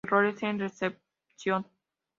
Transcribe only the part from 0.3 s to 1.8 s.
en la recepción.